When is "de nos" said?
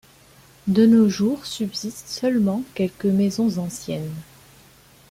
0.65-1.09